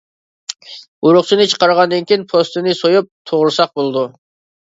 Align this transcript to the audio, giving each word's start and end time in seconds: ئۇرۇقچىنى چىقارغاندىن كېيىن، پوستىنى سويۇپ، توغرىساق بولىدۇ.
ئۇرۇقچىنى 1.09 1.45
چىقارغاندىن 1.51 2.07
كېيىن، 2.11 2.23
پوستىنى 2.31 2.73
سويۇپ، 2.79 3.11
توغرىساق 3.33 3.75
بولىدۇ. 3.81 4.05